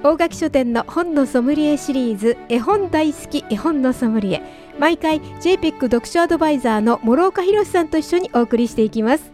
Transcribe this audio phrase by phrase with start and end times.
[0.00, 4.42] 大垣書店の本のソムリエシリーズ絵本大好き絵本のソムリエ。
[4.78, 9.32] 毎回 JPEC 読書アドバイザーの諸岡博さんと一緒にお送りしていきます。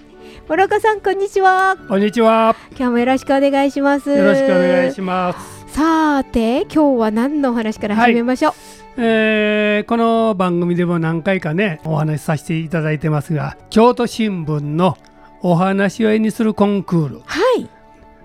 [0.48, 1.76] 諸岡さんこんにちは。
[1.86, 2.56] こんにちは。
[2.70, 4.08] 今日もよろしくお願いします。
[4.08, 5.66] よろしくお願いします。
[5.74, 8.52] さて今日は何のお話から始めましょう、
[8.96, 14.96] えーこの番組でも何回かねお話しさせていただいてますが京都新聞の
[15.42, 17.20] お話を絵にするコンクール。
[17.26, 17.68] はい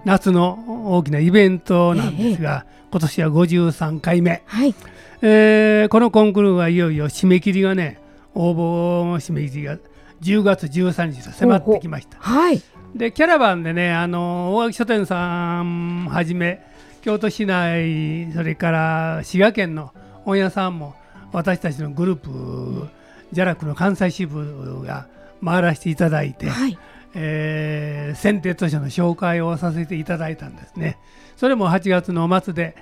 [0.05, 4.75] 夏の大きなイベントなんですが、今年は53回目、はい。
[5.21, 7.99] えーこのコンクールはいよいよ締め切りがね
[8.33, 9.77] 応募の締め切りが
[10.21, 12.17] 10月13日と迫ってきました。
[12.19, 12.61] はい。
[12.95, 16.63] でキャラバンでねあの大垣書店さんはじめ
[17.01, 19.91] 京都市内それから滋賀県の
[20.25, 20.95] 本屋さんも
[21.31, 22.87] 私たちのグループ
[23.31, 25.07] ジャラクの関西支部が
[25.43, 26.77] 回らせていただいて、はい
[27.15, 30.97] えー選定図書の紹介をさせていただいたんですね。
[31.37, 32.75] それも8月の末で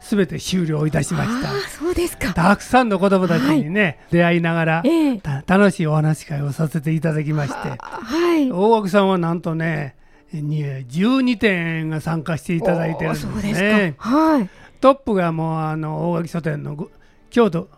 [0.00, 1.48] 全て終了いたしました。
[1.68, 2.34] そうですか。
[2.34, 5.18] たくさんの子どもたちにね、出会いながらええ。
[5.18, 7.68] た楽しいお話し会をさせていただきまして。
[7.70, 8.50] ははい。
[8.50, 9.96] 大垣さんはなんとね
[10.32, 13.94] に12点が参加していただいてるんですね。
[13.98, 14.08] か。
[14.10, 14.50] はい。
[14.80, 16.90] トップがもうあの大垣書店のぐ
[17.30, 17.68] 京都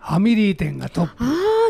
[0.00, 1.24] ファミリー店がトップ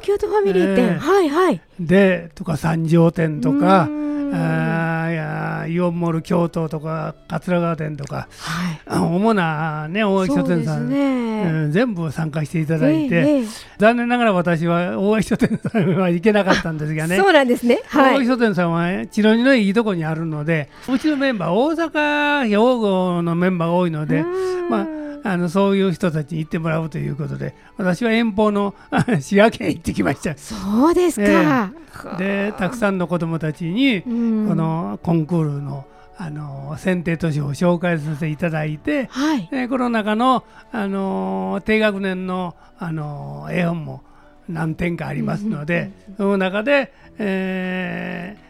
[0.05, 0.99] 京都ファミリー店、ええ。
[0.99, 1.61] はいはい。
[1.81, 8.81] でとか三条店とかあーいやイオンモール京都とか桂川店とかはい。
[8.87, 10.97] あ主なね大垣書店さん、ね。
[10.99, 13.47] うん全部参加していただいて、ええええ。
[13.79, 17.17] 残念ながら私は大垣書店さんは行けなかったんですがね。
[17.21, 17.81] そうなんですね。
[17.87, 18.15] はい。
[18.15, 24.25] 大垣書店さんは千鳥のいいとこにあるのでうちのメンバー大阪兵庫のメンバーが多いので
[24.69, 25.04] まあ
[25.37, 28.75] のそういう人たちに行ってもらうということで私は遠方の
[29.21, 30.37] 滋賀県行ってきました。
[30.37, 31.73] そうですか、
[32.19, 34.57] でたくさんの子どもたちにこうん。
[34.57, 35.87] のコンクールの
[36.17, 39.49] あの選定図書を紹介させていただいてはい。
[39.51, 44.03] でこの中のあの低学年のあの絵本も
[44.49, 48.45] 何点かありますので、その中で、えー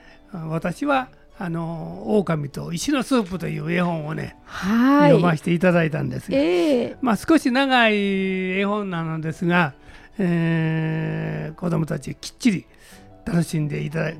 [0.51, 5.11] 私はあの狼と石のスープという絵本をね、はい。
[5.11, 6.97] 読ませていただいたんですが、ええ。
[7.01, 7.95] まあ、少し長い
[8.61, 9.75] 絵本なのですが、
[10.19, 12.67] えー子どもたちきっちり
[13.25, 14.13] 楽しんでいただ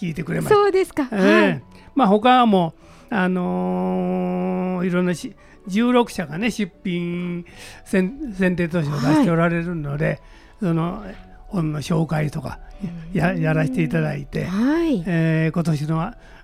[0.00, 0.54] 聞いてくれました。
[0.54, 1.26] そうですか、えはい。
[1.50, 1.62] え
[1.94, 2.74] まあ他も
[3.10, 5.34] あのーいろんなし
[5.68, 7.46] 16社がね出品
[7.84, 10.20] 選選定図書を出しておられるので、
[10.60, 11.04] その
[11.54, 12.58] 本の紹介とか
[13.12, 15.02] ややらせていただいて、はい。
[15.06, 15.96] えー今年の、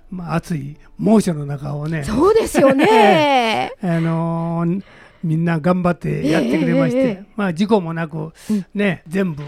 [0.09, 3.73] まあ、暑い猛暑の中をね、そうですよね。
[3.83, 4.83] あのー
[5.23, 7.25] みんな頑張ってやってくれまして、ええええ。
[7.35, 8.65] まあ事故もなく、うん。
[8.73, 9.43] ね全部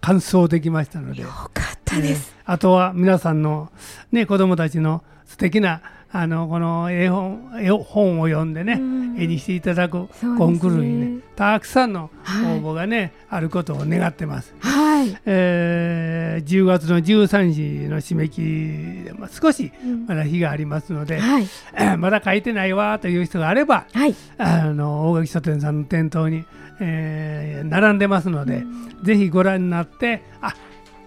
[0.00, 1.20] 完走できましたので。
[1.20, 1.44] よか
[1.74, 3.70] ったです、えーあとは皆さんの、
[4.10, 9.16] ね、子供たちの素敵なあのこの絵本絵本を読んでね、うん。
[9.20, 14.52] 絵にしていただくコンクールにねたくさんのはい応募がね、あることを願ってます。
[14.60, 15.16] はい。
[15.24, 20.06] えー10月の13日の締め切りで、まあ、少しうん。
[20.06, 21.46] まだ日がありますので、はい。
[21.98, 24.14] まだ書いてないわという人があればはい。
[24.38, 26.44] あの大垣書店さんの店頭に、
[26.80, 28.64] えー並んでますので、
[29.04, 30.54] ぜひご覧になってあ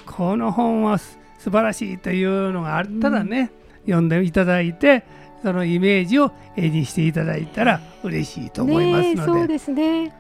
[0.06, 3.52] この本はす素晴らしいというのがあったらね、
[3.86, 5.04] 読んでいただいて
[5.42, 10.14] そのイメージを絵にしていただいたら嬉しいと思いますので、そうですね。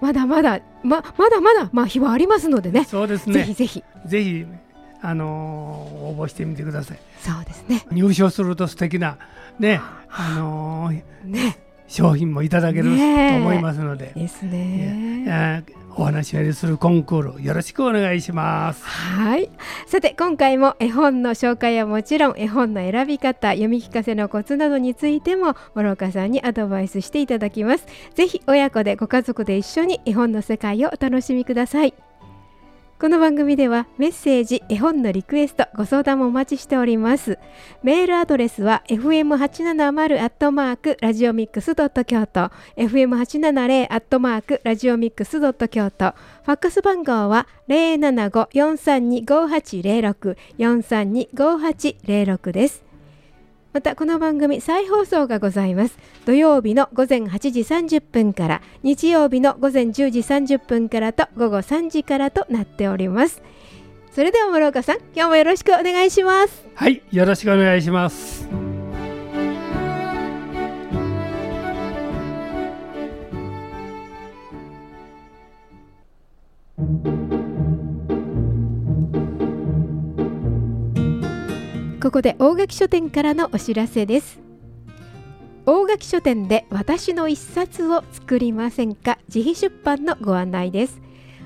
[0.00, 2.84] まだまだままだまだまあ日はありますのでね。
[2.84, 3.34] そうですね。
[3.34, 3.84] ぜひぜひ。
[4.06, 4.46] ぜひ
[5.00, 6.98] あのー応募してみてください。
[7.20, 7.86] そうですね。
[7.90, 9.18] 入賞すると素敵な
[9.58, 18.84] ねあのーね商品もいただけると思いますので、ですえねーお話をするコンクールよろしくお願いします。
[18.84, 19.48] はい。
[19.86, 27.86] さて今回も絵本の紹介はもちろん絵本の選び方読み聞かせのコツなどについても諸岡さんにアドバイスしていただきます。
[28.14, 31.94] ぜひ親子でご家族で一緒に絵本の世界をお楽しみください
[33.04, 37.38] この番組ではメッセージ絵本のリクエストご相談もお待ちしております。
[37.82, 42.50] メールアドレスは fm870 アットマークラジオミックスドット京都。
[42.78, 46.14] fm870 アットマークラジオミックスドット京都。
[46.44, 52.93] ファックス番号は075-432-5806 432-5806です。
[53.74, 55.98] またこの番組再放送がございます。
[56.26, 63.42] 土曜日の午前8時30分から日曜日の午前10時30分からと午後3時からとなっております。
[64.12, 66.64] それでは諸岡さん今日もよろしくお願いします。
[66.76, 68.63] はいよろしくお願いします。
[82.04, 84.38] ここで大垣書店からのお知らせです。
[85.64, 89.18] 大垣書店で私の一冊を作りませんか？
[89.34, 91.00] 自費出版のご案内です。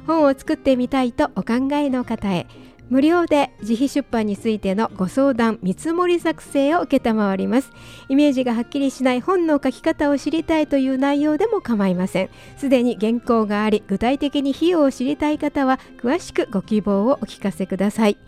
[0.04, 2.48] 本を作ってみたいとお考えの方へ
[2.90, 7.70] 無料で自費出版についてのご相談見積もり作成を承ります。
[8.08, 12.30] イメージがはっきりしない本の書き方を知りたいという内容でも構いません。
[12.56, 18.18] すでに原稿があり具体的に費用を知りたい方は詳しくご希望をお聞かせください。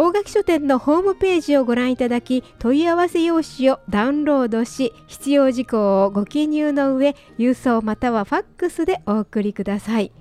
[0.00, 10.12] 大垣書店のホームページをご覧いただき問い合わせ用紙をダウンロードし必要事項をご記入の上郵送またはファックスでお送りください。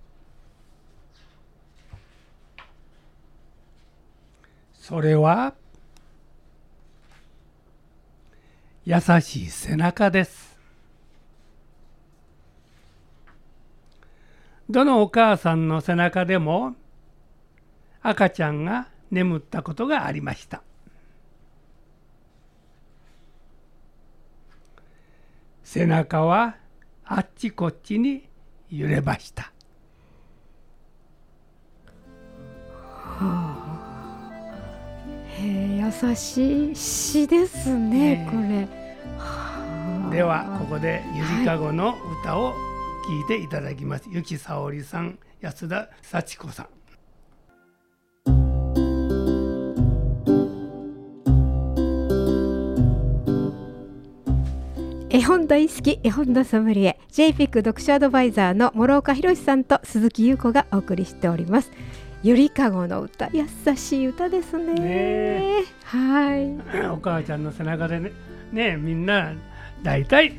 [4.80, 5.54] それは
[8.84, 10.58] 優しい背中です。
[14.68, 16.74] どのお母さんの背中でも
[18.00, 20.62] 赤ちゃんが眠ったことがありました。
[25.62, 26.56] 背中は
[27.04, 28.28] あっちこっちに
[28.70, 29.52] 揺れました、
[36.02, 38.66] 優しい詩ですね、これ。
[40.10, 42.54] ではここでゆりかごの歌を
[43.06, 44.06] 聞いていただきます。
[44.06, 46.68] はい、ゆきさおりさん、安田幸子さん。
[55.10, 61.70] 絵本大好き絵本のソムリエ JPIC 読書アドバイザーの諸岡博さんと鈴木優子がお送りしております
[62.22, 63.46] ゆりかごの歌優
[63.76, 64.74] しい歌ですね。
[64.74, 66.54] ねはい
[66.92, 68.12] お母ちゃんの背中でね
[68.52, 69.32] ねみんな
[69.82, 70.34] 大体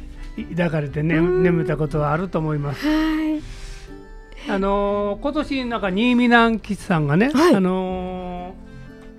[0.52, 2.88] 抱かれてね、眠ったことはあると思います。
[2.88, 2.94] は
[3.38, 3.42] い
[4.50, 8.72] あのー、今年なんか新見南吉さんがね、はい、あのー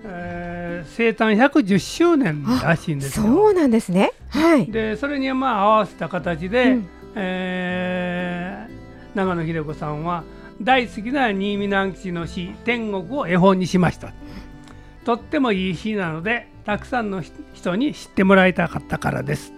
[0.05, 3.27] えー、生誕110周年らしいんですよ。
[3.27, 4.13] そうなんですね。
[4.29, 4.67] はい。
[4.67, 10.25] でそれにまあ合わせた形で、うん、えー、長野秀子さんは
[10.63, 14.13] 大好きな新見南吉の詩「天国」を絵本にしました。
[15.05, 19.53] とってもいい詩なのでたくさんの人に知ってもらいたかったからです。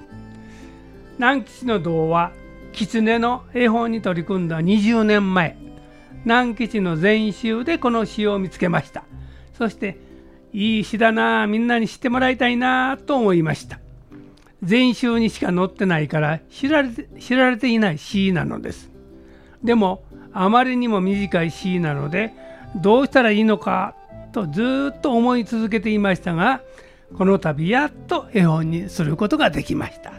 [1.18, 2.32] 南吉の童話
[2.72, 5.56] 「狐」の絵本に取り組んだ20年前。
[6.24, 9.04] 南吉の全集でこの詩を見つけました。
[9.58, 9.98] そして
[10.54, 13.78] いい詩だなみんなに知ってもらいたいなと思いました。
[14.62, 18.90] 全集にしか載ってないから知られて知られていない詩なのです。
[19.62, 20.03] でも
[20.34, 22.34] あまりにも短い詩なので
[22.76, 23.94] どうしたらいいのか
[24.32, 26.60] とずっと思い続けていましたが
[27.16, 30.12] この度やっと絵本にすることができました。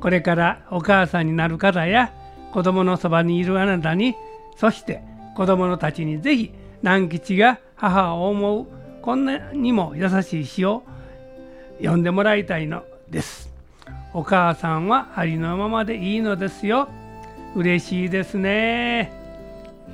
[0.00, 2.12] これからお母さんになる方や
[2.52, 4.14] 子供のそばにいるあなたに
[4.56, 5.02] そして
[5.36, 6.52] 子供のたちにぜひ
[6.82, 8.66] 南吉が母を思う
[9.02, 10.82] こんなにも優しい詩を
[11.78, 13.52] 読んでもらいたいのです。
[14.12, 16.88] お母さんはありのままでいいのですよ。
[17.54, 19.12] 嬉しいですね。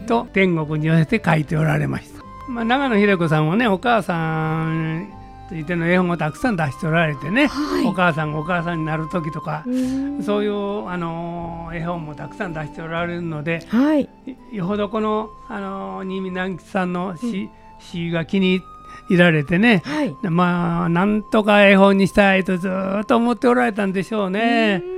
[0.06, 5.12] と天国に寄せて書いておられました、まあ、長野秀子さんはねお母さん
[5.48, 7.86] ついての絵本をたくさん出しておられてね、はい。
[7.86, 10.22] お母さんがお母さんになる時とか、うん。
[10.22, 14.08] そういうあの絵本もたくさん出しておられるのではい。
[14.52, 17.48] よほどこのあの新見南吉さんの詩,、
[17.78, 18.60] 詩が気に
[19.08, 20.16] 入られてねはい。
[20.22, 24.95] まあなんとか絵本にしたいとずーっと思っておられたんでしょうね。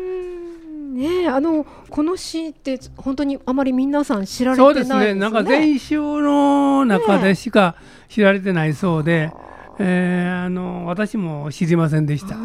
[0.98, 5.00] うんねえあのこの詩って本当にあまり皆さん知られてそうないですね。
[5.00, 7.76] ですねなんか全集の中でしか
[8.08, 9.30] 知られてないそうで、
[9.78, 12.34] えーあの私も知りませんでした。
[12.34, 12.38] あ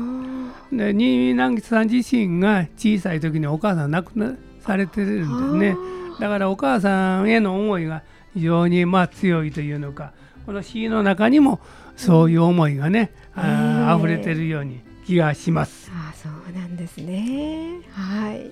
[0.71, 5.77] で新見南吉さん自身が小さい時にお母さん亡くなされてるんですね。
[6.19, 10.11] だからお母さんへの思いが非常にまあ強いというのか
[10.45, 11.59] この詩の中にも
[11.95, 15.91] そういう思いがね、あー溢れてるように気がします。
[15.93, 17.79] ああそうなんですね。
[17.91, 18.51] はい。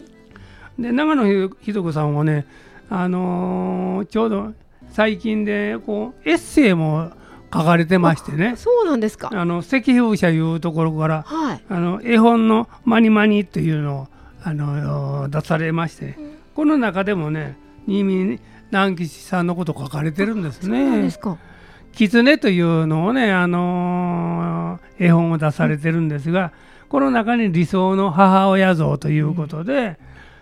[0.81, 2.45] で長野ひひど子さんはね、
[2.89, 4.53] あのーちょうど
[4.89, 7.11] 最近でこうエッセイも
[7.53, 9.29] 書かれてましてねそうなんですか。
[9.33, 11.63] あの赤風社いうところからはい。
[11.69, 14.07] あの絵本の「マニマニ」っていうのを
[14.43, 16.17] あの出されまして、
[16.55, 18.39] この中でもね新見
[18.71, 21.11] 南吉さんのこと書かれてるんですそうなんでね。
[21.11, 21.37] すか。
[21.93, 24.50] 狐というのをね、あのー
[24.99, 26.51] 絵本を出されてるんですが、
[26.89, 29.97] この中に理想の母親像ということで、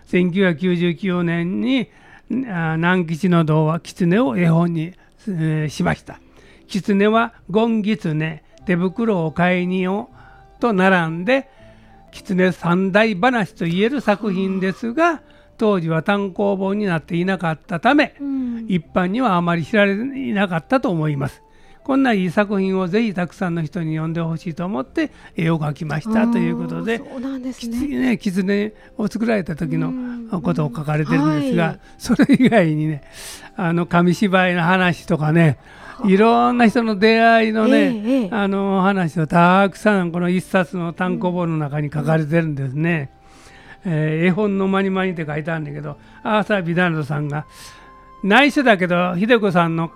[0.08, 1.88] 1999年に
[2.48, 4.92] あ南吉の童話「狐」を絵本に、
[5.28, 6.20] えーしました。
[6.66, 10.08] 狐はゴンギツネ手袋を買いによ
[10.60, 11.48] と並んで
[12.12, 15.22] 狐三大話といえる作品ですが
[15.58, 18.66] 当時は単行本になっていなかったためうん。
[18.68, 21.42] 一般にはあまり知られていなかったと思います。
[21.82, 27.98] こんないい作品をぜひたくさんの人に読んでほしいと思って絵を描きましたということであーそうなんですきつね。
[27.98, 31.80] ね狐を作られた時のうんことを書かれてるんですが、はい。
[31.98, 33.02] それ以外にね
[33.56, 35.58] あの紙芝居の話とかね
[36.04, 43.10] いろんな人の出会いのね、あの話をたくさんこの一冊の単行本の中に書かれてるんですね。
[43.84, 47.46] えー絵本のマニマニって書いてあるんだけどアーサー・ビダルドさんが
[48.22, 49.90] 内緒だけど秀子さんの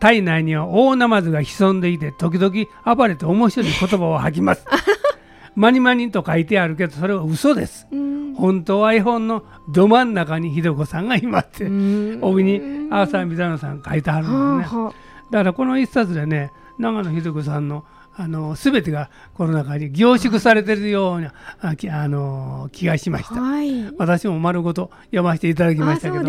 [0.00, 4.64] 体内には大ナマズが潜んでいて時々暴れて面白い言葉を吐きます。
[5.56, 7.86] マニマニと書いてあるけどそれは嘘です。
[7.90, 8.34] うん。
[8.34, 14.82] 本当は絵本のど真ん中に秀子さんがいますってうん帯にアーサー・ビダルドさん書いてあるんですね。
[15.30, 17.84] だからこの一冊でね長野秀子さんの
[18.20, 23.36] あの全てがこの中に凝縮されてるようなあきあの気がしました。
[23.36, 23.94] あはい。
[23.96, 26.24] 私も丸ごと読ませていただきまあしたけど。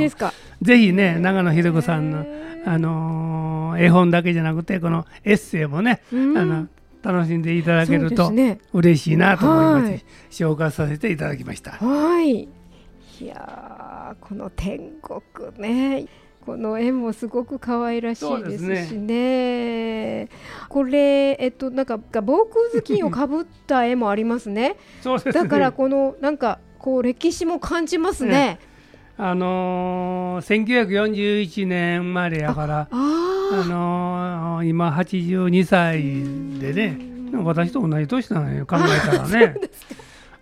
[0.62, 2.26] ぜひね長野秀子さんの、
[2.66, 6.68] あの絵本だけじゃなくてこのエッセイもね、うんあの
[7.02, 11.72] 楽しんでいただけるとすね嬉しいなと思いまして、はい紹介させていただきました。
[11.72, 12.42] はい。
[12.42, 12.48] い
[13.26, 15.22] やーこの天国
[15.58, 16.06] ね。
[16.46, 20.30] この絵もすごく可愛らしいですしね。
[20.68, 24.78] これえっとなんか防空頭巾をかぶった絵もありますね。
[25.26, 28.60] ねだからこのなんかこう歴史も感じますね。
[29.18, 33.66] あのー1941年生まれやからあ。
[33.68, 36.02] のー今82歳
[36.60, 36.98] でね
[37.44, 39.56] 私と同じ年なのよ考えたらね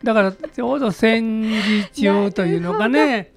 [0.03, 3.31] だからちょうど戦時中というのかね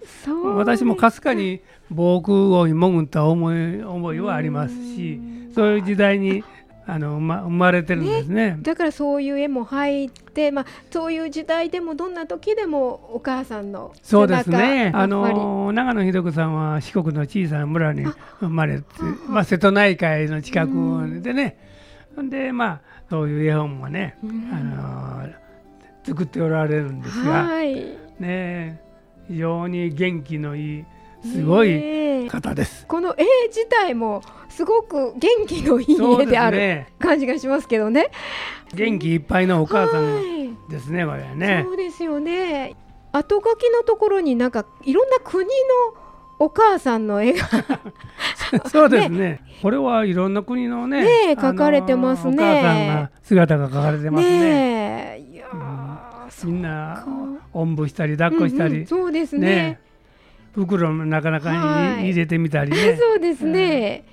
[0.56, 5.20] 私もかすかに防空壕に潜った思い思いはありますし
[5.54, 6.44] そういう時代に
[6.86, 8.58] あの生ま生まれてるんですね。
[8.62, 14.90] だからそういう絵も入って、まあ、そういう時代でもどんな時でもお母さんの背そう中ですね。
[14.92, 18.06] あのー長野秀子さんは四国の小さな村に
[18.40, 18.84] 生まれて、
[19.28, 21.58] まあ瀬戸内海の近くでね。
[22.28, 24.50] でまあそういう絵本もね、うん。
[24.52, 25.49] あのー
[26.04, 27.74] 作っておられるんですが、はい
[28.18, 28.80] ね
[29.28, 30.84] 非常に元気のいい
[31.22, 32.86] すごいねえ方です。
[32.86, 36.92] この絵自体もすごく元気のいい絵ですあるね。
[36.98, 38.10] 感じがしますけどね。
[38.74, 41.62] 元気いっぱいのお母さんはいですねこれはね。
[41.64, 42.76] そうですよね。
[43.12, 45.50] 後書きのところになんかいろんな国の
[46.38, 47.46] お母さんの絵が
[48.70, 54.40] そうですねこれはいろんな国のねねえ描かれてますねあのーお母さんが姿が描かれてますね。
[54.40, 55.19] ね
[56.44, 57.06] みんなか
[57.52, 59.46] おんぶしたり抱っこしたり、うんうんそうですね。
[59.46, 59.80] ね
[60.52, 62.10] 袋の中々にはい。
[62.10, 62.96] 入れてみたりね。
[63.00, 64.04] そうですね。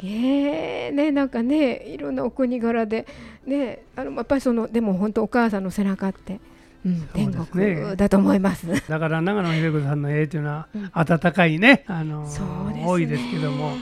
[0.00, 3.06] えー、ねなんかねいろんなお国柄で
[3.46, 6.40] ねあのやっぱりそのでも本当お母さんの背中って、
[6.84, 8.66] うん、天国だと思います。
[8.88, 10.90] だから長野秀子さんの絵というのはうん。
[10.92, 11.92] 温かいね、う
[12.22, 12.84] ですね。
[12.86, 13.72] 多いですけども。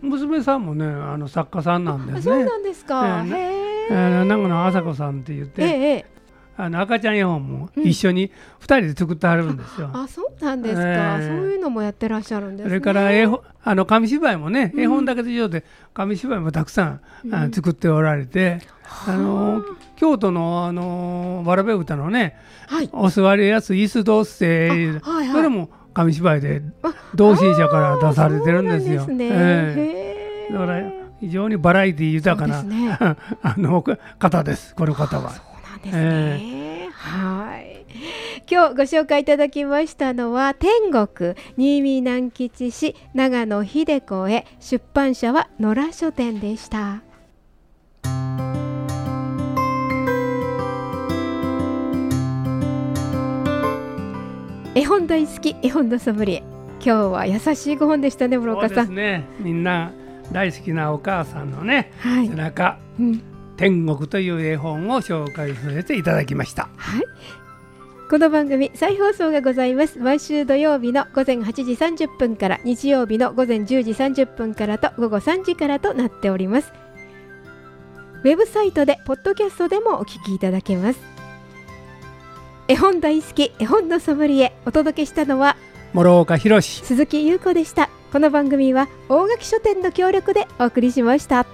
[0.00, 2.22] 娘さんもねあの作家さんなんですね。
[2.22, 3.24] そうなんですか。
[3.90, 6.11] え長野麻子さんって言って、えええ
[6.62, 9.90] あの赤ちゃん絵本も一緒に二人で作ってはるんですよ。
[9.92, 12.70] あ、そうなんですか、ええそういうのもやってらっしゃるんですね。
[12.70, 17.00] それから絵本あの紙芝居もね、絵本だけで上で紙芝居もたくさん、
[17.32, 18.60] あ作っておられて、
[19.08, 19.64] あの
[19.96, 22.36] 京都のあのわらべ歌のね
[22.68, 22.88] はい。
[22.94, 29.04] 「お座りやす椅子同棲」あはいはいそれも紙芝居であ同心者から出されてるんですよ。
[29.04, 29.26] すね。
[29.32, 32.96] えだから非常にバラエティ豊かな、ね
[33.42, 33.82] あの
[34.20, 35.51] 方ですこの方は。
[35.82, 36.88] ですね。
[36.92, 37.84] はい。
[38.50, 47.02] 今日ご紹介いただきましたのは天国新見南吉市長野秀子へ出版社は野良書店でした。
[54.74, 56.42] 絵本大好き絵本のソムリエ
[56.84, 58.76] 今日は優しいご本でしたね室岡さん。
[58.78, 59.92] ですねみんな
[60.32, 62.34] 大好きなお母さんのね、はい背。
[62.34, 66.68] 中うん天国という絵本を紹介させていただきました。
[66.76, 67.04] はい。
[68.10, 69.98] この番組再放送がございます。
[69.98, 71.72] 毎週土曜日の午前8時
[72.04, 76.72] 30分から日曜日の午前10時30分からと午後3時からとなっております。
[78.22, 81.00] ウェブサイトでポッドキャストでもお聞きいただけます。
[82.68, 85.56] 絵本大好き絵本のソムリエお届けしたのは
[85.92, 87.88] 諸岡博史鈴木優子でした。
[88.12, 91.46] この番組は大垣書店の協力でお送りしました。